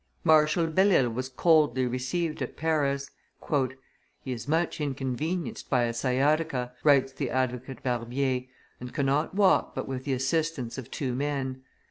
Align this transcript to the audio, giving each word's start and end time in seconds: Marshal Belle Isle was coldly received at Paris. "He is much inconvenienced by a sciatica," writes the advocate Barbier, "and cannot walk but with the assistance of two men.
Marshal 0.23 0.65
Belle 0.65 0.93
Isle 0.93 1.11
was 1.11 1.29
coldly 1.29 1.85
received 1.85 2.41
at 2.41 2.57
Paris. 2.57 3.11
"He 4.23 4.31
is 4.31 4.47
much 4.47 4.81
inconvenienced 4.81 5.69
by 5.69 5.83
a 5.83 5.93
sciatica," 5.93 6.73
writes 6.83 7.11
the 7.13 7.29
advocate 7.29 7.83
Barbier, 7.83 8.45
"and 8.79 8.95
cannot 8.95 9.35
walk 9.35 9.75
but 9.75 9.87
with 9.87 10.05
the 10.05 10.13
assistance 10.13 10.79
of 10.79 10.89
two 10.89 11.13
men. 11.13 11.61